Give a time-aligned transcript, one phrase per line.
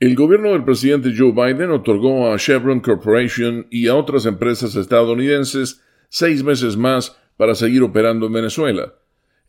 [0.00, 5.82] El gobierno del presidente Joe Biden otorgó a Chevron Corporation y a otras empresas estadounidenses
[6.08, 8.94] seis meses más para seguir operando en Venezuela.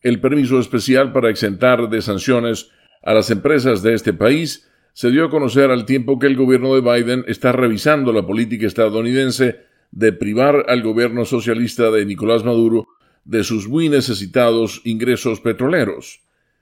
[0.01, 2.71] El permiso especial para exentar de sanciones
[3.04, 6.73] a las empresas de este país se dio a conocer al tiempo que el gobierno
[6.73, 9.59] de Biden está revisando la política estadounidense
[9.91, 12.88] de privar al gobierno socialista de Nicolás Maduro
[13.23, 16.21] de sus muy necesitados ingresos petroleros.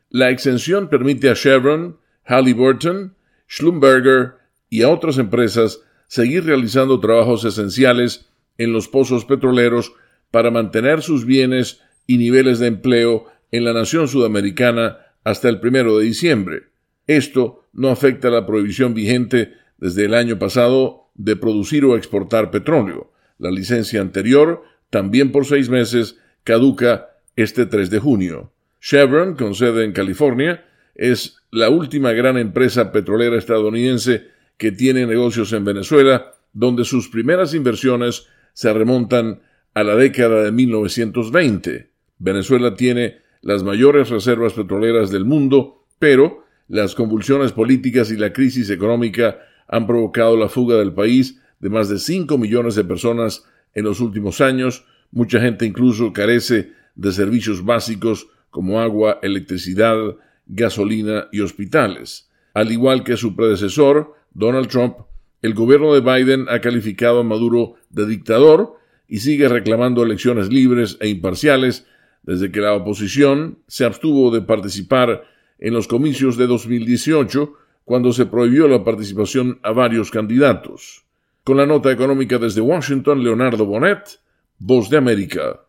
[0.09, 3.15] La exención permite a Chevron, Halliburton,
[3.47, 4.35] Schlumberger
[4.69, 9.93] y a otras empresas seguir realizando trabajos esenciales en los pozos petroleros
[10.31, 15.97] para mantener sus bienes y niveles de empleo en la nación sudamericana hasta el primero
[15.97, 16.63] de diciembre.
[17.05, 23.11] Esto no afecta la prohibición vigente desde el año pasado de producir o exportar petróleo.
[23.37, 28.51] La licencia anterior, también por seis meses, caduca este 3 de junio.
[28.81, 30.65] Chevron, con sede en California,
[30.97, 34.25] es la última gran empresa petrolera estadounidense
[34.57, 39.41] que tiene negocios en Venezuela, donde sus primeras inversiones se remontan
[39.75, 41.91] a la década de 1920.
[42.17, 48.71] Venezuela tiene las mayores reservas petroleras del mundo, pero las convulsiones políticas y la crisis
[48.71, 53.43] económica han provocado la fuga del país de más de 5 millones de personas
[53.75, 54.85] en los últimos años.
[55.11, 59.95] Mucha gente incluso carece de servicios básicos como agua, electricidad,
[60.47, 62.29] gasolina y hospitales.
[62.53, 64.97] Al igual que su predecesor, Donald Trump,
[65.41, 70.97] el gobierno de Biden ha calificado a Maduro de dictador y sigue reclamando elecciones libres
[70.99, 71.85] e imparciales
[72.23, 75.23] desde que la oposición se abstuvo de participar
[75.59, 77.53] en los comicios de 2018
[77.85, 81.05] cuando se prohibió la participación a varios candidatos.
[81.43, 84.19] Con la nota económica desde Washington, Leonardo Bonet,
[84.59, 85.61] Voz de América.